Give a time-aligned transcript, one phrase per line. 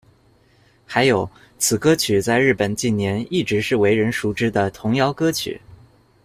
[0.87, 1.29] 还有，
[1.59, 5.61] 此歌曲在日本近年一直是为人熟知的童谣歌曲。